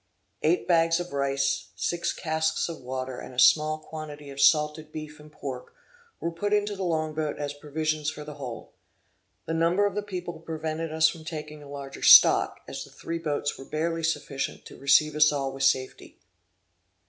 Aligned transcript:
Eight 0.41 0.67
bags 0.67 0.99
of 0.99 1.13
rice, 1.13 1.67
six 1.75 2.11
casks 2.11 2.67
of 2.67 2.81
water 2.81 3.19
and 3.19 3.35
a 3.35 3.37
small 3.37 3.77
quantity 3.77 4.31
of 4.31 4.41
salted 4.41 4.91
beef 4.91 5.19
and 5.19 5.31
pork, 5.31 5.75
were 6.19 6.31
put 6.31 6.53
into 6.53 6.75
the 6.75 6.81
long 6.81 7.13
boat 7.13 7.37
as 7.37 7.53
provisions 7.53 8.09
for 8.09 8.23
the 8.23 8.33
whole; 8.33 8.73
the 9.45 9.53
number 9.53 9.85
of 9.85 9.93
the 9.93 10.01
people 10.01 10.39
prevented 10.39 10.91
us 10.91 11.07
from 11.07 11.23
taking 11.23 11.61
a 11.61 11.69
larger 11.69 12.01
stock, 12.01 12.61
as 12.67 12.83
the 12.83 12.89
three 12.89 13.19
boats 13.19 13.59
were 13.59 13.63
barely 13.65 14.01
sufficient 14.03 14.65
to 14.65 14.79
receive 14.79 15.13
us 15.15 15.31
all 15.31 15.51
with 15.53 15.61
safety. 15.61 16.17